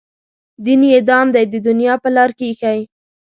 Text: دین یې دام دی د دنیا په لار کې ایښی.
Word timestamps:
دین 0.63 0.81
یې 0.91 0.99
دام 1.09 1.27
دی 1.35 1.43
د 1.53 1.55
دنیا 1.67 1.93
په 2.03 2.09
لار 2.15 2.29
کې 2.37 2.45
ایښی. 2.49 2.79